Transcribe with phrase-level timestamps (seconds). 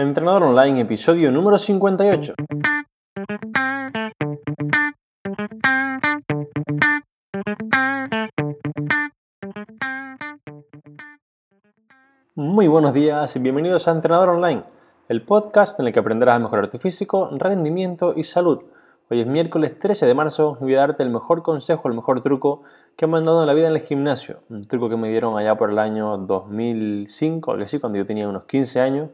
[0.00, 2.34] Entrenador Online, episodio número 58.
[12.34, 14.62] Muy buenos días y bienvenidos a Entrenador Online,
[15.10, 18.62] el podcast en el que aprenderás a mejorar tu físico, rendimiento y salud.
[19.10, 22.22] Hoy es miércoles 13 de marzo y voy a darte el mejor consejo, el mejor
[22.22, 22.62] truco
[22.96, 24.40] que me han dado en la vida en el gimnasio.
[24.48, 28.28] Un truco que me dieron allá por el año 2005, algo así, cuando yo tenía
[28.28, 29.10] unos 15 años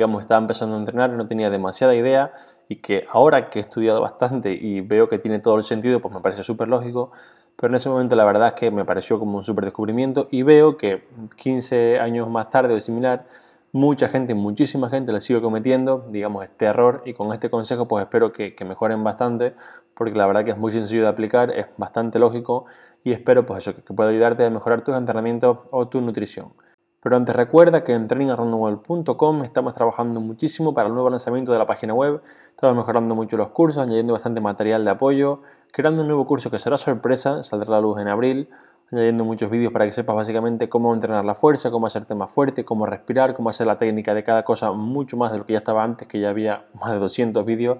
[0.00, 2.32] digamos, estaba empezando a entrenar, no tenía demasiada idea
[2.68, 6.14] y que ahora que he estudiado bastante y veo que tiene todo el sentido, pues
[6.14, 7.12] me parece súper lógico,
[7.54, 10.42] pero en ese momento la verdad es que me pareció como un súper descubrimiento y
[10.42, 13.26] veo que 15 años más tarde o similar,
[13.72, 18.02] mucha gente, muchísima gente le sigue cometiendo, digamos, este error y con este consejo pues
[18.02, 19.54] espero que, mejoren bastante
[19.92, 22.64] porque la verdad que es muy sencillo de aplicar, es bastante lógico
[23.04, 26.54] y espero pues eso, que, pueda ayudarte a mejorar tus entrenamientos o tu nutrición.
[27.02, 31.64] Pero antes recuerda que en trainingarrondowell.com estamos trabajando muchísimo para el nuevo lanzamiento de la
[31.64, 35.40] página web, estamos mejorando mucho los cursos, añadiendo bastante material de apoyo,
[35.72, 38.50] creando un nuevo curso que será sorpresa, saldrá a la luz en abril,
[38.92, 42.66] añadiendo muchos vídeos para que sepas básicamente cómo entrenar la fuerza, cómo hacerte más fuerte,
[42.66, 45.60] cómo respirar, cómo hacer la técnica de cada cosa, mucho más de lo que ya
[45.60, 47.78] estaba antes, que ya había más de 200 vídeos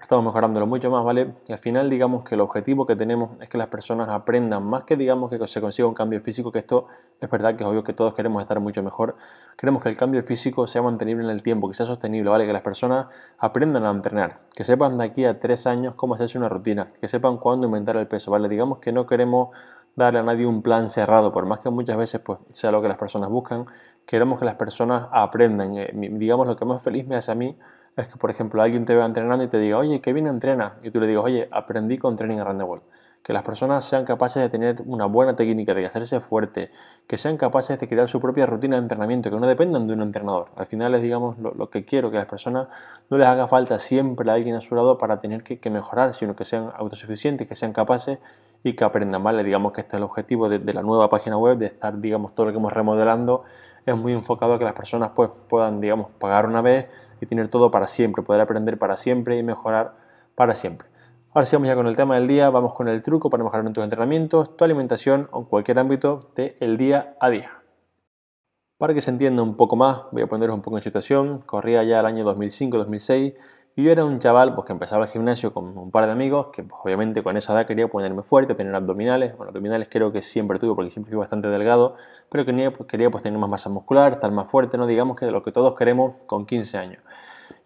[0.00, 1.34] estamos mejorándolo mucho más, ¿vale?
[1.48, 4.84] Y al final digamos que el objetivo que tenemos es que las personas aprendan más
[4.84, 6.86] que digamos que se consiga un cambio físico, que esto
[7.20, 9.16] es verdad que es obvio que todos queremos estar mucho mejor,
[9.56, 12.46] queremos que el cambio físico sea mantenible en el tiempo, que sea sostenible, ¿vale?
[12.46, 13.06] Que las personas
[13.38, 17.08] aprendan a entrenar, que sepan de aquí a tres años cómo hacerse una rutina, que
[17.08, 18.48] sepan cuándo aumentar el peso, ¿vale?
[18.48, 19.48] Digamos que no queremos
[19.96, 22.88] darle a nadie un plan cerrado, por más que muchas veces pues, sea lo que
[22.88, 23.64] las personas buscan,
[24.04, 25.74] queremos que las personas aprendan.
[25.78, 27.56] Eh, digamos, lo que más feliz me hace a mí
[27.96, 30.74] es que, por ejemplo, alguien te vea entrenando y te diga, oye, qué bien entrena,
[30.82, 32.84] y tú le digas, oye, aprendí con Training the World.
[33.22, 36.70] Que las personas sean capaces de tener una buena técnica, de hacerse fuerte,
[37.08, 40.02] que sean capaces de crear su propia rutina de entrenamiento, que no dependan de un
[40.02, 40.50] entrenador.
[40.54, 42.68] Al final es, digamos, lo, que quiero, que a las personas
[43.10, 46.36] no les haga falta siempre a alguien a su lado para tener que, mejorar, sino
[46.36, 48.18] que sean autosuficientes, que sean capaces
[48.62, 49.42] y que aprendan, ¿vale?
[49.42, 52.34] Digamos que este es el objetivo de, de la nueva página web, de estar, digamos,
[52.34, 53.42] todo lo que hemos remodelando
[53.86, 56.88] es muy enfocado a que las personas pues, puedan, digamos, pagar una vez
[57.20, 59.94] y tener todo para siempre, poder aprender para siempre y mejorar
[60.34, 60.88] para siempre.
[61.32, 63.72] Ahora sigamos ya con el tema del día, vamos con el truco para mejorar en
[63.72, 67.62] tus entrenamientos, tu alimentación o cualquier ámbito del día a día.
[68.78, 71.38] Para que se entienda un poco más, voy a poneros un poco en situación.
[71.38, 73.34] Corría ya el año 2005-2006
[73.78, 76.46] y yo era un chaval pues, que empezaba el gimnasio con un par de amigos
[76.50, 79.36] que pues, obviamente con esa edad quería ponerme fuerte, tener abdominales.
[79.36, 81.94] Bueno, abdominales creo que siempre tuve porque siempre fui bastante delgado,
[82.30, 84.86] pero quería, pues, quería pues, tener más masa muscular, estar más fuerte, ¿no?
[84.86, 87.02] digamos que lo que todos queremos con 15 años.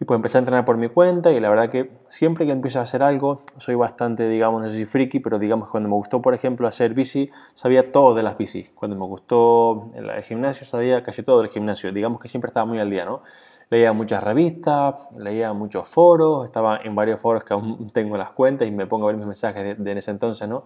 [0.00, 2.80] Y pues empecé a entrenar por mi cuenta y la verdad que siempre que empiezo
[2.80, 6.20] a hacer algo soy bastante, digamos, no sé si friki, pero digamos cuando me gustó,
[6.20, 8.70] por ejemplo, hacer bici, sabía todo de las bicis.
[8.74, 11.92] Cuando me gustó el gimnasio, sabía casi todo del gimnasio.
[11.92, 13.22] Digamos que siempre estaba muy al día, ¿no?
[13.70, 18.68] Leía muchas revistas, leía muchos foros, estaba en varios foros que aún tengo las cuentas
[18.68, 20.64] y me pongo a ver mis mensajes de, ese entonces, ¿no?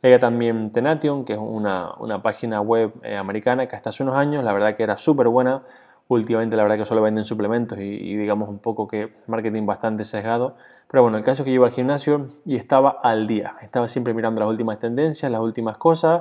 [0.00, 4.16] Leía también Tenation, que es una, una página web eh, americana que hasta hace unos
[4.16, 5.62] años la verdad que era súper buena.
[6.08, 10.56] Últimamente la verdad que solo venden suplementos y, digamos un poco que marketing bastante sesgado.
[10.90, 13.56] Pero bueno, el caso es que yo iba al gimnasio y estaba al día.
[13.62, 16.20] Estaba siempre mirando las últimas tendencias, las últimas cosas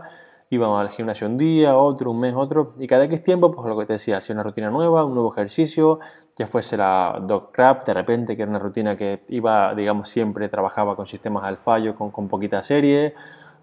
[0.53, 3.77] íbamos al gimnasio un día, otro, un mes, otro, y cada X tiempo, pues lo
[3.77, 5.99] que te decía, hacía una rutina nueva, un nuevo ejercicio,
[6.37, 10.49] ya fuese la dog crap, de repente, que era una rutina que iba, digamos, siempre
[10.49, 13.13] trabajaba con sistemas al fallo, con, con poquita serie,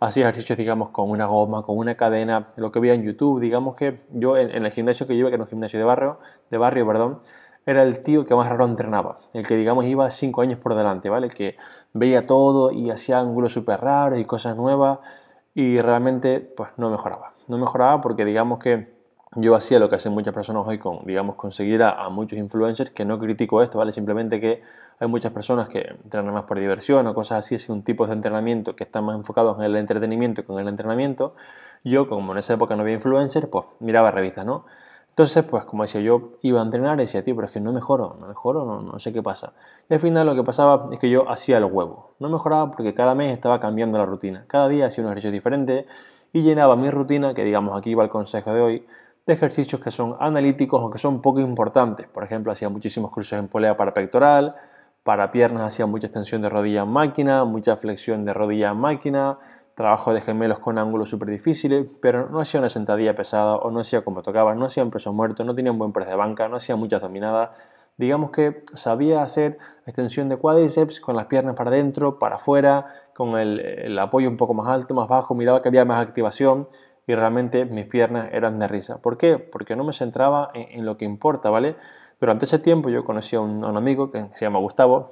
[0.00, 3.76] hacía ejercicios, digamos, con una goma, con una cadena, lo que veía en YouTube, digamos
[3.76, 6.18] que yo en, el gimnasio que iba, que era un gimnasio de barrio,
[6.50, 7.20] de barrio, perdón,
[7.66, 11.10] era el tío que más raro entrenaba, el que digamos iba cinco años por delante,
[11.10, 11.26] ¿vale?
[11.26, 11.56] El que
[11.92, 15.00] veía todo y hacía ángulos súper raros y cosas nuevas
[15.54, 17.32] y realmente pues no mejoraba.
[17.48, 18.99] No mejoraba porque digamos que
[19.36, 23.04] yo hacía lo que hacen muchas personas hoy con, digamos, conseguir a, muchos influencers, que
[23.04, 23.92] no critico esto, ¿vale?
[23.92, 24.62] Simplemente que
[24.98, 28.14] hay muchas personas que entrenan más por diversión o cosas así, es un tipo de
[28.14, 31.34] entrenamiento que están más enfocados en el entretenimiento que en el entrenamiento.
[31.84, 34.66] Yo, como en esa época no había influencers, pues miraba revistas, ¿no?
[35.10, 37.72] Entonces, pues como decía, yo iba a entrenar y decía, tío, pero es que no
[37.72, 39.52] mejoro, no mejoro, no, no sé qué pasa.
[39.88, 42.14] Y al final lo que pasaba es que yo hacía el huevo.
[42.18, 44.44] No mejoraba porque cada mes estaba cambiando la rutina.
[44.48, 45.86] Cada día hacía un ejercicio diferente
[46.32, 48.86] y llenaba mi rutina, que digamos aquí va el consejo de hoy,
[49.32, 52.06] ejercicios que son analíticos o que son poco importantes.
[52.08, 54.54] Por ejemplo, hacía muchísimos cruces en polea para pectoral,
[55.02, 59.38] para piernas hacía mucha extensión de rodilla en máquina, mucha flexión de rodilla en máquina,
[59.74, 63.80] trabajo de gemelos con ángulos súper difíciles, pero no hacía una sentadilla pesada o no
[63.80, 66.48] hacía como tocaba, no hacía un peso muerto, no tenía un buen press de banca,
[66.48, 67.50] no hacía muchas dominadas.
[67.96, 73.38] Digamos que sabía hacer extensión de cuádriceps con las piernas para adentro, para afuera, con
[73.38, 76.68] el, apoyo un poco más alto, más bajo, miraba que había más activación
[77.06, 78.98] y realmente mis piernas eran de risa.
[79.02, 79.38] ¿Por qué?
[79.38, 81.76] Porque no me centraba en, lo que importa, ¿vale?
[82.20, 85.10] Durante ese tiempo yo conocí a un, amigo que se llama Gustavo,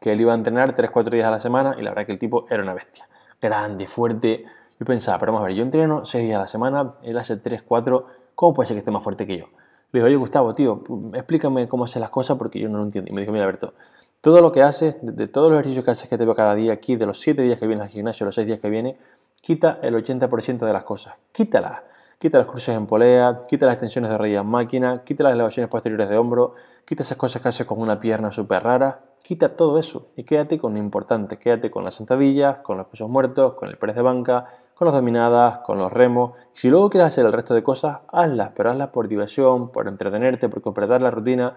[0.00, 2.18] que él iba a entrenar 3-4 días a la semana y la verdad que el
[2.18, 3.08] tipo era una bestia.
[3.40, 4.44] Grande, fuerte.
[4.78, 7.40] Yo pensaba, pero vamos a ver, yo entreno 6 días a la semana, él hace
[7.40, 9.46] 3-4, ¿cómo puede ser que esté más fuerte que yo?
[9.92, 10.82] Le digo, oye Gustavo, tío,
[11.12, 13.10] explícame cómo hace las cosas porque yo no lo entiendo.
[13.10, 13.74] Y me dijo, mira Alberto,
[14.22, 16.72] todo lo que haces, de, todos los ejercicios que haces que te veo cada día
[16.72, 18.96] aquí, de los 7 días que vienes al gimnasio, los 6 días que viene,
[19.42, 21.14] quita el 80% de las cosas.
[21.32, 21.80] Quítalas.
[22.18, 25.68] Quita los cruces en polea, quita las extensiones de rodilla en máquina, quita las elevaciones
[25.68, 26.54] posteriores de hombro,
[26.84, 30.60] quita esas cosas que haces con una pierna súper rara, quita todo eso y quédate
[30.60, 34.02] con lo importante, quédate con las sentadillas, con los pesos muertos, con el press de
[34.02, 34.46] banca,
[34.76, 36.38] con las dominadas, con los remos.
[36.52, 40.48] Si luego quieres hacer el resto de cosas, hazlas, pero hazlas por diversión, por entretenerte,
[40.48, 41.56] por completar la rutina.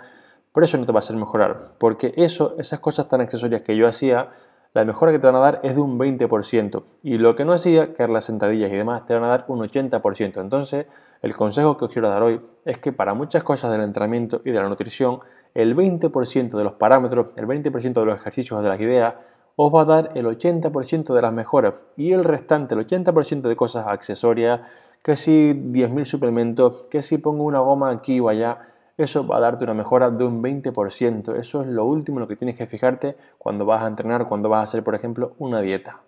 [0.51, 3.77] Por eso no te va a hacer mejorar, porque eso, esas cosas tan accesorias que
[3.77, 4.29] yo hacía,
[4.75, 6.83] la mejora que te van a dar es de un 20%.
[7.01, 9.59] Y lo que no hacía, que las sentadillas y demás, te van a dar un
[9.59, 10.41] 80%.
[10.41, 10.85] Entonces,
[11.21, 14.51] el consejo que os quiero dar hoy es que para muchas cosas del entrenamiento y
[14.51, 15.19] de la nutrición,
[15.53, 19.13] el 20% de los parámetros, el 20% de los ejercicios de las ideas,
[19.55, 21.85] os va a dar el 80% de las mejoras.
[21.95, 24.59] Y el restante, el 80% de cosas accesorias,
[25.01, 29.41] que si 10.000 suplementos, que si pongo una goma aquí o allá, eso va a
[29.41, 31.35] darte una mejora de un 20%.
[31.35, 34.49] Eso es lo último en lo que tienes que fijarte cuando vas a entrenar, cuando
[34.49, 36.01] vas a hacer, por ejemplo, una dieta.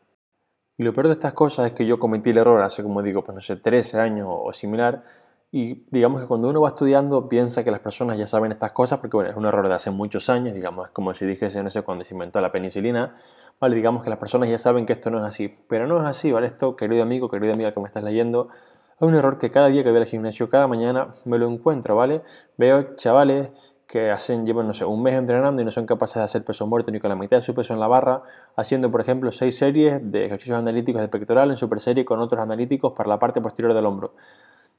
[0.77, 3.23] Y lo peor de estas cosas es que yo cometí el error hace, como digo,
[3.23, 5.03] pues no sé, 13 años o similar.
[5.51, 8.99] Y digamos que cuando uno va estudiando piensa que las personas ya saben estas cosas,
[8.99, 11.69] porque bueno, es un error de hace muchos años, digamos, es como si dijese, no
[11.69, 13.15] sé, cuando se inventó la penicilina,
[13.59, 15.47] vale, digamos que las personas ya saben que esto no es así.
[15.67, 16.47] Pero no es así, ¿vale?
[16.47, 18.49] Esto, querido amigo, querida amiga que me estás leyendo,
[18.99, 21.95] es un error que cada día que voy al gimnasio, cada mañana me lo encuentro,
[21.95, 22.23] ¿vale?
[22.57, 23.49] Veo chavales
[23.85, 26.65] que hacen, llevan, no sé, un mes entrenando y no son capaces de hacer peso
[26.65, 28.23] muerto ni con la mitad de su peso en la barra,
[28.55, 32.41] haciendo, por ejemplo, seis series de ejercicios analíticos de pectoral en super serie con otros
[32.41, 34.13] analíticos para la parte posterior del hombro.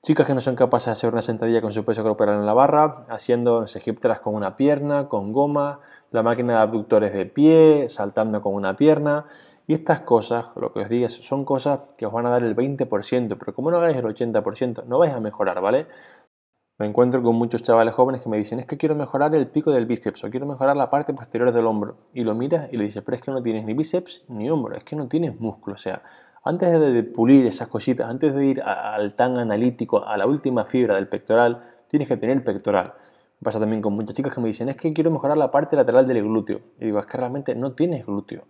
[0.02, 2.54] Chicas que no son capaces de hacer una sentadilla con su peso corporal en la
[2.54, 3.80] barra, haciendo no sé,
[4.22, 5.80] con una pierna, con goma,
[6.10, 9.26] la máquina de abductores de pie, saltando con una pierna.
[9.68, 12.56] Y estas cosas, lo que os digo, son cosas que os van a dar el
[12.56, 15.86] 20%, pero como no hagáis el 80%, no vais a mejorar, ¿vale?
[16.78, 19.70] Me encuentro con muchos chavales jóvenes que me dicen, es que quiero mejorar el pico
[19.70, 21.98] del bíceps o quiero mejorar la parte posterior del hombro.
[22.14, 24.74] Y lo miras y le dices, pero es que no tienes ni bíceps ni hombro,
[24.74, 25.74] es que no tienes músculo.
[25.74, 26.00] O sea,
[26.44, 30.94] antes de pulir esas cositas, antes de ir al tan analítico, a la última fibra
[30.94, 32.94] del pectoral, tienes que tener pectoral.
[33.38, 35.76] Me pasa también con muchas chicas que me dicen, es que quiero mejorar la parte
[35.76, 36.60] lateral del glúteo.
[36.80, 38.44] Y digo, es que realmente no tienes glúteo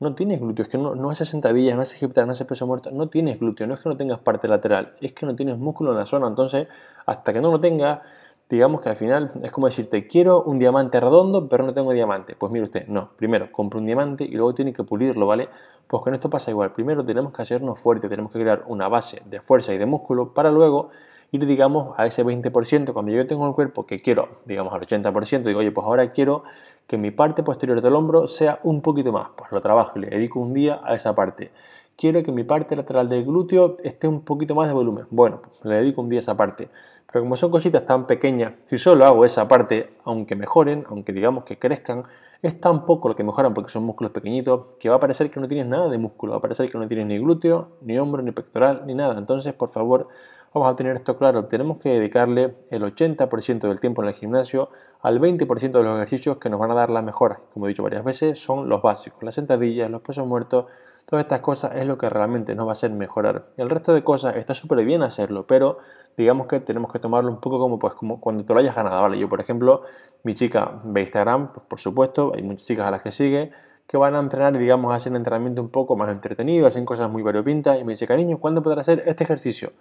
[0.00, 2.66] no tienes glúteo, es que no, no haces sentadillas, no haces hip no haces peso
[2.66, 5.58] muerto, no tienes glúteo, no es que no tengas parte lateral, es que no tienes
[5.58, 6.68] músculo en la zona, entonces
[7.06, 8.00] hasta que no lo tengas,
[8.48, 12.36] digamos que al final es como decirte, quiero un diamante redondo, pero no tengo diamante.
[12.36, 15.48] Pues mire usted, no, primero compra un diamante y luego tiene que pulirlo, ¿vale?
[15.86, 19.22] Pues con esto pasa igual, primero tenemos que hacernos fuertes, tenemos que crear una base
[19.24, 20.90] de fuerza y de músculo para luego
[21.32, 25.42] ir, digamos, a ese 20%, cuando yo tengo el cuerpo que quiero, digamos, al 80%,
[25.42, 26.44] digo, oye, pues ahora quiero
[26.86, 29.30] que mi parte posterior del hombro sea un poquito más.
[29.36, 31.50] Pues lo trabajo y le dedico un día a esa parte.
[31.96, 35.06] Quiero que mi parte lateral del glúteo esté un poquito más de volumen.
[35.10, 36.68] Bueno, pues le dedico un día a esa parte.
[37.10, 41.44] Pero como son cositas tan pequeñas, si solo hago esa parte, aunque mejoren, aunque digamos
[41.44, 42.04] que crezcan,
[42.42, 45.38] es tan poco lo que mejoran porque son músculos pequeñitos que va a parecer que
[45.38, 48.20] no tienes nada de músculo, va a parecer que no tienes ni glúteo, ni hombro,
[48.22, 49.16] ni pectoral, ni nada.
[49.16, 50.08] Entonces, por favor,
[50.54, 51.46] vamos a tener esto claro.
[51.46, 54.70] Tenemos que dedicarle el 80% del tiempo en el gimnasio
[55.00, 57.40] al 20% de los ejercicios que nos van a dar la mejora.
[57.52, 60.66] Como he dicho varias veces, son los básicos, las sentadillas, los pesos muertos,
[61.06, 63.46] todas estas cosas es lo que realmente nos va a hacer mejorar.
[63.56, 65.78] El resto de cosas está súper bien hacerlo, pero
[66.16, 69.02] digamos que tenemos que tomarlo un poco como, pues, como cuando te lo hayas ganado.
[69.02, 69.18] ¿vale?
[69.18, 69.82] Yo, por ejemplo,
[70.22, 73.50] mi chica ve Instagram, pues, por supuesto, hay muchas chicas a las que sigue,
[73.86, 77.22] que van a entrenar y digamos hacen entrenamiento un poco más entretenido, hacen cosas muy
[77.22, 79.72] variopintas y me dice, cariño, ¿cuándo podrás hacer este ejercicio?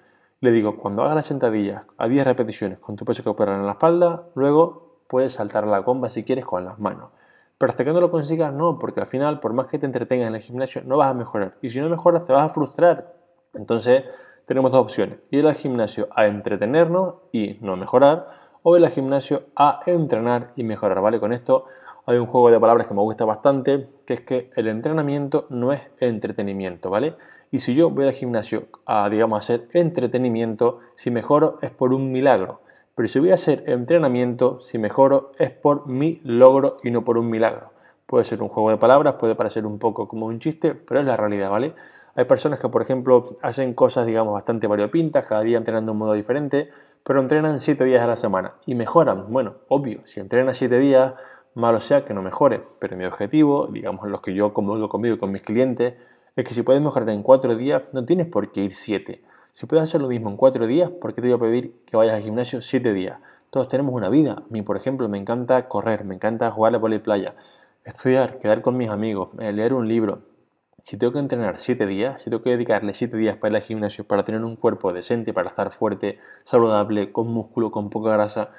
[0.43, 3.73] Le digo, cuando hagas las sentadillas a 10 repeticiones con tu peso corporal en la
[3.73, 7.11] espalda, luego puedes saltar la comba si quieres con las manos.
[7.59, 10.29] Pero hasta que no lo consigas, no, porque al final, por más que te entretengas
[10.29, 11.57] en el gimnasio, no vas a mejorar.
[11.61, 13.13] Y si no mejoras, te vas a frustrar.
[13.53, 14.03] Entonces,
[14.47, 15.19] tenemos dos opciones.
[15.29, 18.27] Ir al gimnasio a entretenernos y no mejorar,
[18.63, 21.19] o ir al gimnasio a entrenar y mejorar, ¿vale?
[21.19, 21.65] Con esto
[22.07, 25.71] hay un juego de palabras que me gusta bastante, que es que el entrenamiento no
[25.71, 27.15] es entretenimiento, ¿vale?
[27.53, 32.09] Y si yo voy al gimnasio a, digamos, hacer entretenimiento, si mejoro es por un
[32.09, 32.61] milagro.
[32.95, 37.17] Pero si voy a hacer entrenamiento, si mejoro, es por mi logro y no por
[37.17, 37.71] un milagro.
[38.05, 41.05] Puede ser un juego de palabras, puede parecer un poco como un chiste, pero es
[41.05, 41.73] la realidad, ¿vale?
[42.15, 45.99] Hay personas que, por ejemplo, hacen cosas, digamos, bastante variopintas, cada día entrenando de un
[45.99, 46.69] modo diferente,
[47.03, 49.25] pero entrenan 7 días a la semana y mejoran.
[49.29, 51.15] Bueno, obvio, si entrenas 7 días,
[51.53, 55.17] malo sea que no mejore, pero mi objetivo, digamos, los que yo como conmigo y
[55.17, 55.95] con mis clientes,
[56.35, 59.21] es que si puedes mejorar en 4 días, no tienes por qué ir 7.
[59.51, 61.97] Si puedes hacer lo mismo en cuatro días, ¿por qué te voy a pedir que
[61.97, 63.19] vayas al gimnasio siete días?
[63.51, 64.31] todos tenemos una vida.
[64.31, 67.35] A mí, por ejemplo, me encanta correr, me encanta jugar a la playa,
[67.83, 70.23] estudiar, quedar con mis amigos, eh, leer un libro.
[70.83, 73.61] Si tengo que entrenar 7 días, si tengo que dedicarle 7 días para ir al
[73.63, 78.51] gimnasio, para tener un cuerpo decente, para estar fuerte, saludable, con músculo, con poca grasa,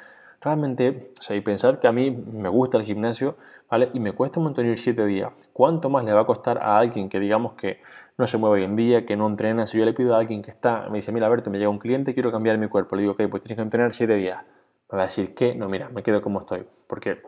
[0.42, 3.36] realmente, o sea, y pensar que a mí me gusta el gimnasio,
[3.70, 3.90] ¿vale?
[3.94, 5.32] Y me cuesta un montón ir 7 días.
[5.52, 7.80] ¿Cuánto más le va a costar a alguien que digamos que
[8.18, 9.66] no se mueve hoy en día, que no entrena?
[9.66, 11.78] Si yo le pido a alguien que está, me dice, mira, Alberto, me llega un
[11.78, 12.96] cliente, quiero cambiar mi cuerpo.
[12.96, 14.44] Le digo, ok, pues tienes que entrenar 7 días
[14.92, 16.66] me va a decir que no, mira, me quedo como estoy.
[16.86, 17.22] Porque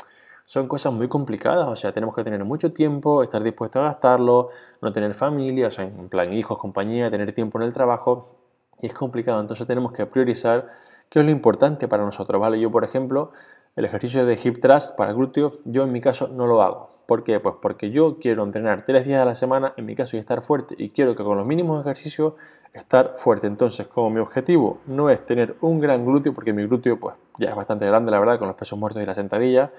[0.45, 4.51] son cosas muy complicadas, o sea, tenemos que tener mucho tiempo, estar dispuesto a gastarlo,
[4.83, 8.37] no tener familia, o sea, en plan hijos, compañía, tener tiempo en el trabajo,
[8.83, 10.69] y es complicado, entonces tenemos que priorizar
[11.09, 12.61] qué es lo importante para nosotros, ¿vale?
[12.61, 13.33] Yo, por ejemplo,
[13.77, 16.95] el ejercicio de hip thrust para glúteo, yo en mi caso no lo hago.
[17.07, 17.39] ¿Por qué?
[17.41, 20.43] Pues porque yo quiero entrenar tres días a la semana, en mi caso, y estar
[20.43, 22.35] fuerte, y quiero que con los mínimos ejercicios
[22.73, 23.47] estar fuerte.
[23.47, 27.51] Entonces, como mi objetivo no es tener un gran glúteo, porque mi glúteo pues ya
[27.51, 29.73] es bastante grande, la verdad, con los pesos muertos y la sentadilla,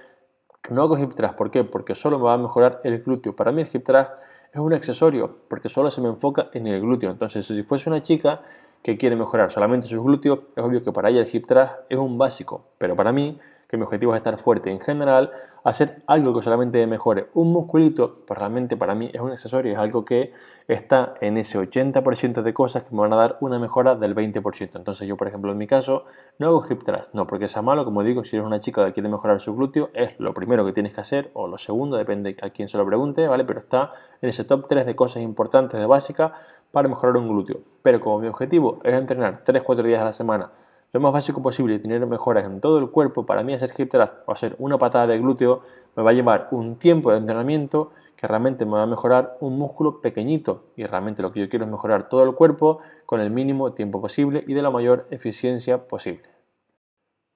[0.69, 1.35] no hago hip thrust.
[1.35, 1.63] ¿Por qué?
[1.63, 3.35] Porque solo me va a mejorar el glúteo.
[3.35, 4.11] Para mí el hip thrust
[4.53, 7.11] es un accesorio, porque solo se me enfoca en el glúteo.
[7.11, 8.41] Entonces, si fuese una chica
[8.85, 11.97] que quiere mejorar solamente sus glúteos, es obvio que para ella el hip thrust es
[11.97, 12.67] un básico.
[12.77, 15.31] Pero para mí, que mi objetivo es estar fuerte en general,
[15.63, 19.79] hacer algo que solamente mejore un musculito, pues realmente para mí es un accesorio, es
[19.79, 20.33] algo que
[20.67, 24.75] está en ese 80% de cosas que me van a dar una mejora del 20%.
[24.75, 26.05] Entonces yo, por ejemplo, en mi caso,
[26.37, 28.93] no hago hip thrust, no porque sea malo, como digo, si eres una chica que
[28.93, 32.37] quiere mejorar su glúteo, es lo primero que tienes que hacer, o lo segundo, depende
[32.43, 33.45] a quién se lo pregunte, ¿vale?
[33.45, 36.33] Pero está en ese top 3 de cosas importantes de básica
[36.75, 37.61] para mejorar un glúteo.
[37.81, 40.51] Pero como mi objetivo es entrenar 3-4 días a la semana,
[40.91, 43.89] lo más básico posible y tener mejoras en todo el cuerpo, para mí hacer hip
[43.89, 45.61] thrust o hacer una patada de glúteo
[45.95, 49.57] me va a llevar un tiempo de entrenamiento que realmente me va a mejorar un
[49.57, 53.31] músculo pequeñito y realmente lo que yo quiero es mejorar todo el cuerpo con el
[53.31, 56.27] mínimo tiempo posible y de la mayor eficiencia posible.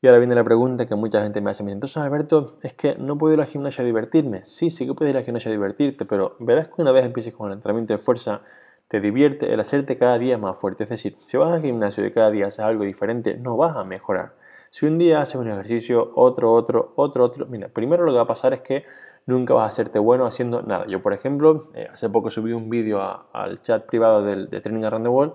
[0.01, 3.17] Y ahora viene la pregunta que mucha gente me hace, entonces Alberto, es que no
[3.17, 4.45] puedo ir al gimnasio a divertirme.
[4.45, 7.33] Sí, sí que puedes ir al gimnasio a divertirte, pero verás que una vez empieces
[7.33, 8.41] con el entrenamiento de fuerza,
[8.89, 10.83] te divierte el hacerte cada día más fuerte.
[10.83, 13.85] Es decir, si vas al gimnasio y cada día haces algo diferente, no vas a
[13.85, 14.33] mejorar.
[14.71, 18.23] Si un día haces un ejercicio, otro, otro, otro, otro, mira, primero lo que va
[18.23, 18.83] a pasar es que
[19.25, 20.85] nunca vas a hacerte bueno haciendo nada.
[20.87, 22.99] Yo, por ejemplo, eh, hace poco subí un vídeo
[23.31, 25.33] al chat privado de Training Around the World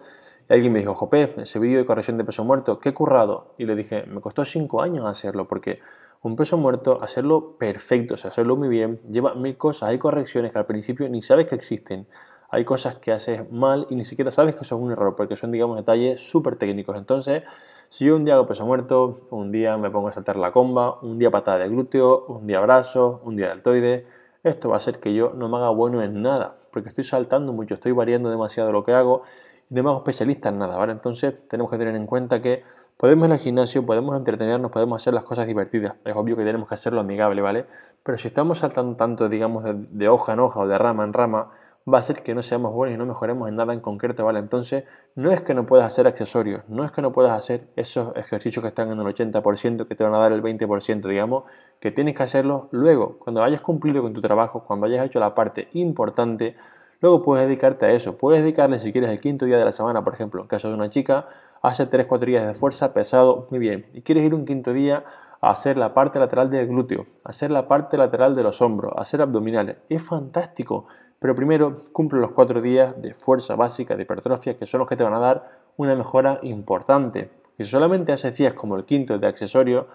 [0.49, 3.55] y alguien me dijo, Jope, ese vídeo de corrección de peso muerto, qué currado.
[3.57, 5.81] Y le dije, me costó cinco años hacerlo porque
[6.23, 10.53] un peso muerto, hacerlo perfecto, o sea, hacerlo muy bien, lleva mil cosas, hay correcciones
[10.53, 12.07] que al principio ni sabes que existen
[12.55, 15.51] hay cosas que haces mal y ni siquiera sabes que son un error, porque son,
[15.51, 16.97] digamos, detalles súper técnicos.
[16.97, 17.43] Entonces,
[17.89, 21.01] si yo un día hago peso muerto, un día me pongo a saltar la comba,
[21.03, 24.07] un día patada de glúteo, un día brazo, un día deltoide,
[24.45, 27.53] esto va a hacer que yo no me haga bueno en nada, porque estoy saltando
[27.53, 29.23] mucho, estoy variando demasiado lo que hago
[29.69, 30.93] y no me hago especialista en nada, ¿vale?
[30.93, 32.63] Entonces, tenemos que tener en cuenta que
[32.97, 35.97] podemos ir al gimnasio, podemos entretenernos, podemos hacer las cosas divertidas.
[36.05, 37.67] Es obvio que tenemos que hacerlo amigable, ¿vale?
[38.05, 41.51] Pero si estamos saltando tanto, digamos, de hoja en hoja o de rama en rama,
[41.93, 44.39] va a ser que no seamos buenos y no mejoremos en nada en concreto, ¿vale?
[44.39, 48.17] Entonces, no es que no puedas hacer accesorios, no es que no puedas hacer esos
[48.17, 51.45] ejercicios que están en el 80%, que te van a dar el 20%, digamos,
[51.81, 55.35] que tienes que hacerlos luego, cuando hayas cumplido con tu trabajo, cuando hayas hecho la
[55.35, 56.57] parte importante,
[57.01, 58.17] luego puedes dedicarte a eso.
[58.17, 60.75] Puedes dedicarle, si quieres, el quinto día de la semana, por ejemplo, en caso de
[60.75, 61.29] una chica,
[61.61, 65.05] hace 3-4 días de fuerza pesado, muy bien, y quieres ir un quinto día
[65.43, 69.21] a hacer la parte lateral del glúteo, hacer la parte lateral de los hombros, hacer
[69.21, 69.77] abdominales.
[69.91, 70.87] Es fantástico.
[71.25, 74.95] Pero primero cumple los cuatro días de fuerza básica de hipertrofia que son los que
[74.95, 77.31] te van a dar una mejora importante.
[77.57, 79.87] Y si solamente haces días como el quinto de accesorio,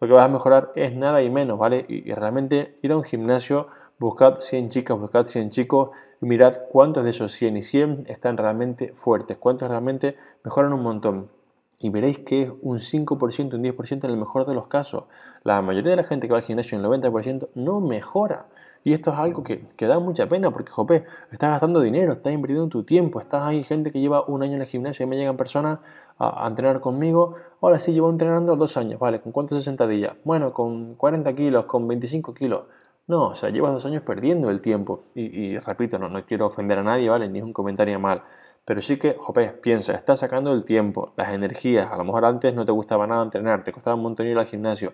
[0.00, 1.84] lo que vas a mejorar es nada y menos, ¿vale?
[1.90, 3.68] Y, realmente ir a un gimnasio,
[3.98, 5.90] buscad 100 chicas, buscad 100 chicos
[6.22, 10.82] y mirad cuántos de esos 100 y 100 están realmente fuertes, cuántos realmente mejoran un
[10.82, 11.28] montón.
[11.80, 15.04] Y veréis que es un 5%, un 10% en el mejor de los casos.
[15.44, 18.46] La mayoría de la gente que va al gimnasio, el 90%, no mejora.
[18.84, 22.32] Y esto es algo que, que da mucha pena porque, jope, estás gastando dinero, estás
[22.32, 25.16] invirtiendo tu tiempo, estás ahí gente que lleva un año en el gimnasio y me
[25.16, 25.80] llegan personas
[26.18, 27.34] a, entrenar conmigo.
[27.60, 29.20] Ahora sí, llevo entrenando dos años, ¿vale?
[29.20, 30.14] ¿Con cuántas sentadillas?
[30.24, 32.62] Bueno, con 40 kilos, con 25 kilos.
[33.06, 35.00] No, o sea, llevas dos años perdiendo el tiempo.
[35.14, 37.28] Y, repito, no, no quiero ofender a nadie, ¿vale?
[37.28, 38.22] Ni es un comentario mal.
[38.68, 41.90] Pero sí que, jope, piensa, estás sacando el tiempo, las energías.
[41.90, 44.46] A lo mejor antes no te gustaba nada entrenar, te costaba un montón ir al
[44.46, 44.92] gimnasio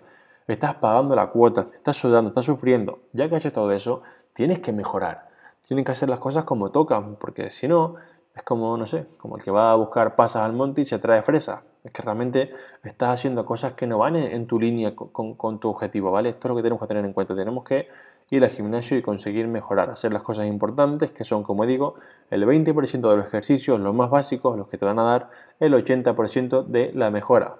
[0.53, 2.99] estás pagando la cuota, estás sudando, estás sufriendo.
[3.13, 4.01] Ya que has hecho todo eso,
[4.33, 5.29] tienes que mejorar.
[5.61, 7.95] Tienes que hacer las cosas como tocan, porque si no,
[8.35, 10.99] es como, no sé, como el que va a buscar pasas al monte y se
[10.99, 11.63] trae fresa.
[11.83, 12.51] Es que realmente
[12.83, 16.29] estás haciendo cosas que no van en, tu línea con, con, tu objetivo, ¿vale?
[16.29, 17.35] Esto es lo que tenemos que tener en cuenta.
[17.35, 17.87] Tenemos que
[18.31, 21.95] ir al gimnasio y conseguir mejorar, hacer las cosas importantes, que son, como digo,
[22.29, 25.29] el 20% de los ejercicios, los más básicos, los que te van a dar
[25.59, 27.59] el 80% de la mejora.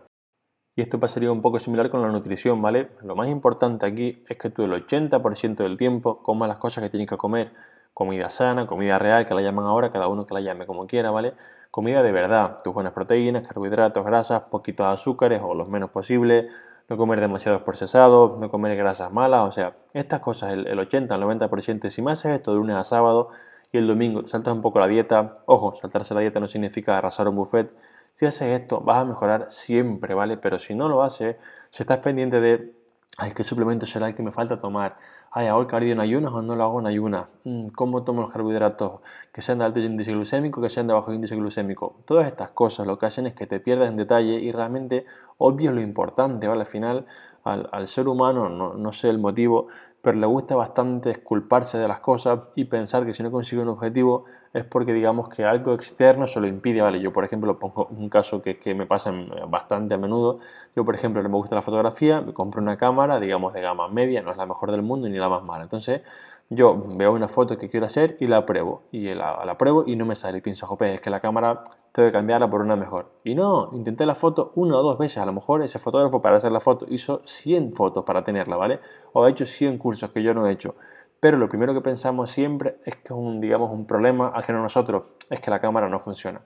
[0.77, 2.89] Y esto pasaría un poco similar con la nutrición, ¿vale?
[3.01, 6.89] Lo más importante aquí es que tú el 80% del tiempo comas las cosas que
[6.89, 7.53] tienes que comer.
[7.93, 11.11] Comida sana, comida real, que la llaman ahora, cada uno que la llame como quiera,
[11.11, 11.33] ¿vale?
[11.71, 16.49] Comida de verdad, tus buenas proteínas, carbohidratos, grasas, poquitos azúcares o los menos posible,
[16.87, 21.15] no comer demasiados procesados, no comer grasas malas, o sea, estas cosas, el, el 80
[21.15, 23.29] al 90%, si más haces esto de lunes a sábado
[23.71, 27.27] y el domingo saltas un poco la dieta, ojo, saltarse la dieta no significa arrasar
[27.27, 27.71] un buffet,
[28.13, 30.37] si haces esto, vas a mejorar siempre, ¿vale?
[30.37, 31.35] Pero si no lo haces,
[31.69, 32.73] si estás pendiente de,
[33.17, 34.97] ay, ¿qué suplemento será el que me falta tomar?
[35.31, 37.27] Ay, ¿hago el cardio en ayunas o no lo hago en ayunas?
[37.43, 39.01] Mm, ¿Cómo tomo los carbohidratos?
[39.31, 41.97] Que sean de alto índice glucémico, que sean de bajo índice glucémico.
[42.05, 45.05] Todas estas cosas lo que hacen es que te pierdas en detalle y realmente
[45.37, 46.61] obvias lo importante, ¿vale?
[46.61, 47.05] Al final,
[47.43, 49.67] al, ser humano, no, no sé el motivo,
[50.05, 53.69] pero le gusta bastante esculparse de las cosas y pensar que si no consigue un
[53.69, 56.99] objetivo es porque digamos que algo externo se lo impide, ¿vale?
[56.99, 59.11] Yo, por ejemplo, pongo un caso que, que me pasa
[59.49, 60.37] bastante a menudo.
[60.75, 64.21] Yo, por ejemplo, me gusta la fotografía, me compro una cámara, digamos, de gama media,
[64.21, 65.63] no es la mejor del mundo ni la más mala.
[65.63, 66.03] Entonces,
[66.49, 68.83] yo veo una foto que quiero hacer y la pruebo.
[68.91, 70.37] Y la, la pruebo y no me sale.
[70.37, 73.11] Y pienso, jope, es que la cámara tengo que cambiarla por una mejor.
[73.23, 75.17] Y no, intenté la foto una o dos veces.
[75.17, 78.79] A lo mejor ese fotógrafo para hacer la foto hizo 100 fotos para tenerla, ¿vale?
[79.13, 80.75] O ha hecho 100 cursos que yo no he hecho.
[81.19, 84.61] Pero lo primero que pensamos siempre es que es un, digamos, un problema ajeno a
[84.61, 85.13] nosotros.
[85.29, 86.41] Es que la cámara no funciona.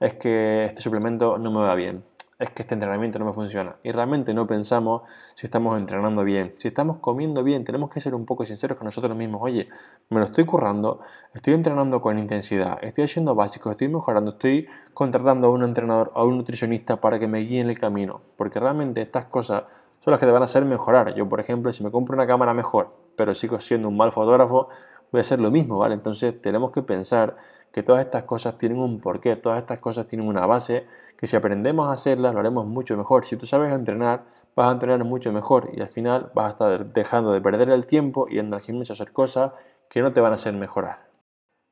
[0.00, 2.04] Es que este suplemento no me va bien
[2.42, 3.76] es que este entrenamiento no me funciona.
[3.84, 5.02] Y realmente no pensamos
[5.36, 8.86] si estamos entrenando bien, si estamos comiendo bien, tenemos que ser un poco sinceros con
[8.86, 9.40] nosotros mismos.
[9.42, 9.68] Oye,
[10.10, 11.00] me lo estoy currando,
[11.32, 16.24] estoy entrenando con intensidad, estoy haciendo básicos, estoy mejorando, estoy contratando a un entrenador, a
[16.24, 18.20] un nutricionista para que me guíe en el camino.
[18.36, 19.62] Porque realmente estas cosas
[20.00, 21.14] son las que te van a hacer mejorar.
[21.14, 24.68] Yo, por ejemplo, si me compro una cámara mejor, pero sigo siendo un mal fotógrafo,
[25.12, 25.94] voy a hacer lo mismo, ¿vale?
[25.94, 27.36] Entonces tenemos que pensar
[27.72, 30.86] que todas estas cosas tienen un porqué, todas estas cosas tienen una base,
[31.16, 33.26] que si aprendemos a hacerlas lo haremos mucho mejor.
[33.26, 34.24] Si tú sabes entrenar,
[34.54, 37.86] vas a entrenar mucho mejor y al final vas a estar dejando de perder el
[37.86, 39.52] tiempo y en al gimnasio a hacer cosas
[39.88, 41.08] que no te van a hacer mejorar.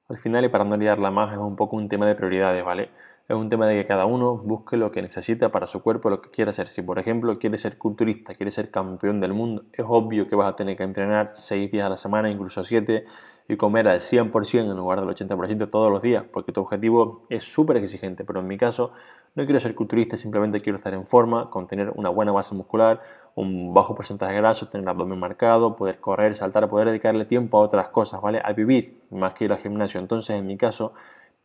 [0.09, 2.91] Al final, y para no liarla más, es un poco un tema de prioridades, ¿vale?
[3.31, 6.21] Es un tema de que cada uno busque lo que necesita para su cuerpo, lo
[6.21, 6.67] que quiera hacer.
[6.67, 10.49] Si, por ejemplo, quieres ser culturista, quieres ser campeón del mundo, es obvio que vas
[10.49, 13.05] a tener que entrenar 6 días a la semana, incluso 7,
[13.47, 17.45] y comer al 100% en lugar del 80% todos los días, porque tu objetivo es
[17.45, 18.91] súper exigente, pero en mi caso
[19.37, 23.01] no quiero ser culturista, simplemente quiero estar en forma, con tener una buena base muscular,
[23.37, 27.59] un bajo porcentaje de grasa, tener el abdomen marcado, poder correr, saltar, poder dedicarle tiempo
[27.59, 28.43] a otras cosas, ¿vale?
[28.45, 30.01] A vivir más que ir al gimnasio.
[30.01, 30.95] Entonces, en mi caso,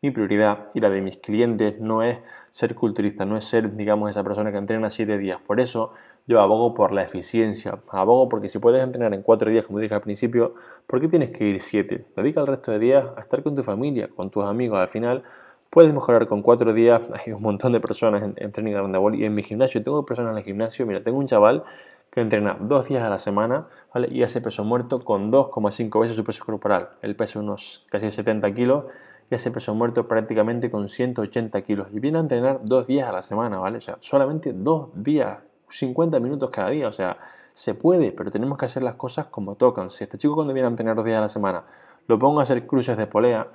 [0.05, 2.19] mi prioridad y la de mis clientes no es
[2.51, 5.39] ser culturista, no es ser, digamos, esa persona que entrena 7 días.
[5.45, 5.93] Por eso
[6.27, 9.93] yo abogo por la eficiencia, abogo porque si puedes entrenar en 4 días, como dije
[9.93, 10.55] al principio,
[10.87, 12.05] ¿por qué tienes que ir 7?
[12.15, 14.79] Dedica el resto de días a estar con tu familia, con tus amigos.
[14.79, 15.23] Al final
[15.69, 17.11] puedes mejorar con 4 días.
[17.25, 18.75] Hay un montón de personas en, en Training
[19.15, 19.83] y en mi gimnasio.
[19.83, 21.63] Tengo personas en el gimnasio, mira, tengo un chaval
[22.11, 24.07] que entrena 2 días a la semana ¿vale?
[24.09, 26.89] y hace peso muerto con 2,5 veces su peso corporal.
[27.01, 28.85] Él pesa unos casi 70 kilos
[29.29, 33.11] y hace peso muerto prácticamente con 180 kilos y viene a entrenar dos días a
[33.11, 33.77] la semana, ¿vale?
[33.77, 37.17] O sea, solamente dos días, 50 minutos cada día, o sea,
[37.53, 39.89] se puede, pero tenemos que hacer las cosas como tocan.
[39.89, 41.65] Si este chico cuando viene a entrenar dos días a la semana
[42.07, 43.47] lo pongo a hacer cruces de polea,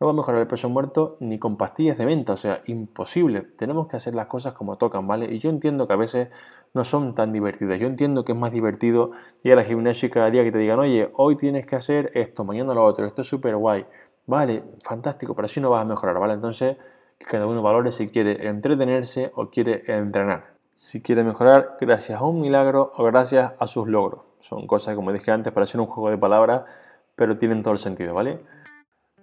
[0.00, 3.42] no va a mejorar el peso muerto ni con pastillas de venta, o sea, imposible.
[3.42, 5.32] Tenemos que hacer las cosas como tocan, ¿vale?
[5.32, 6.28] Y yo entiendo que a veces
[6.74, 7.78] no son tan divertidas.
[7.78, 9.12] Yo entiendo que es más divertido
[9.44, 12.44] ir a la gimnasia cada día que te digan, oye, hoy tienes que hacer esto,
[12.44, 13.86] mañana lo otro, esto es súper guay.
[14.26, 16.34] Vale, fantástico, pero así no vas a mejorar, ¿vale?
[16.34, 16.78] Entonces,
[17.18, 20.54] que cada uno valore si quiere entretenerse o quiere entrenar.
[20.72, 24.22] Si quiere mejorar gracias a un milagro o gracias a sus logros.
[24.40, 26.62] Son cosas, como dije antes, para hacer un juego de palabras,
[27.16, 28.40] pero tienen todo el sentido, ¿vale?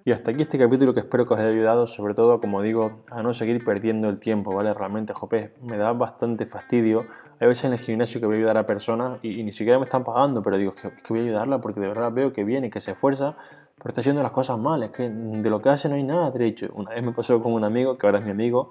[0.04, 3.04] Y hasta aquí este capítulo que espero que os haya ayudado, sobre todo, como digo,
[3.12, 4.74] a no seguir perdiendo el tiempo, ¿vale?
[4.74, 7.06] Realmente, jope, me da bastante fastidio.
[7.40, 9.86] Hay veces en el gimnasio que voy a ayudar a personas y, ni siquiera me
[9.86, 12.72] están pagando, pero digo, que, que voy a ayudarla porque de verdad veo que viene,
[12.72, 13.36] que se esfuerza,
[13.82, 14.84] pero está haciendo las cosas mal.
[14.84, 16.68] Es que de lo que hace no hay nada derecho.
[16.76, 18.70] Una vez me pasó con un amigo, que ahora es mi amigo,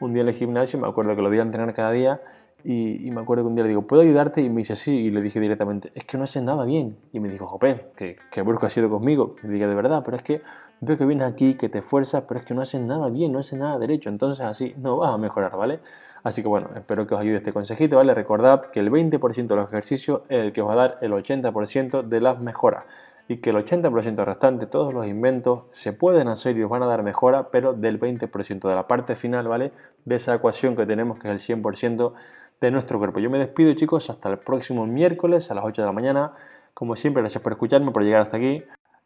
[0.00, 2.20] un día en el gimnasio, me acuerdo que lo vi a entrenar cada día
[2.62, 4.40] y, me acuerdo que un día le digo, ¿puedo ayudarte?
[4.40, 6.96] Y me dice sí, y le dije directamente, es que no haces nada bien.
[7.12, 9.36] Y me dijo, jope, que, que brusco ha sido conmigo.
[9.42, 10.40] Y le dije, de verdad, pero es que
[10.80, 13.40] veo que vienes aquí, que te esfuerzas, pero es que no haces nada bien, no
[13.40, 14.08] haces nada derecho.
[14.08, 15.80] Entonces así no vas a mejorar, ¿vale?
[16.22, 18.14] Así que bueno, espero que os ayude este consejito, ¿vale?
[18.14, 21.12] Recordad que el 20% de los ejercicios es el que os va a dar el
[21.12, 22.84] 80% de las mejoras
[23.28, 26.86] y que el 80% restante, todos los inventos, se pueden hacer y os van a
[26.86, 29.72] dar mejora, pero del 20% de la parte final, ¿vale?
[30.04, 32.12] De esa ecuación que tenemos, que es el 100%
[32.60, 33.20] de nuestro cuerpo.
[33.20, 36.32] Yo me despido, chicos, hasta el próximo miércoles a las 8 de la mañana.
[36.74, 38.64] Como siempre, gracias por escucharme, por llegar hasta aquí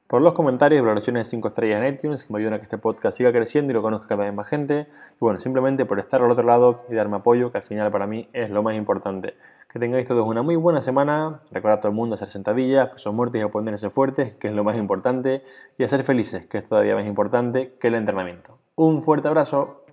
[0.08, 2.78] por los comentarios, valoraciones de 5 estrellas en iTunes, que me ayudan a que este
[2.78, 4.88] podcast siga creciendo y lo conozca cada vez más gente.
[5.12, 8.06] Y bueno, simplemente por estar al otro lado y darme apoyo, que al final para
[8.06, 9.34] mí es lo más importante.
[9.70, 11.40] Que tengáis todos una muy buena semana.
[11.52, 14.54] Recordad a todo el mundo hacer sentadillas, pesos muertos y a ponerse fuertes, que es
[14.54, 15.44] lo más importante.
[15.76, 18.58] Y a ser felices, que es todavía más importante que el entrenamiento.
[18.76, 19.84] Un fuerte abrazo.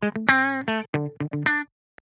[0.00, 0.77] Thank you.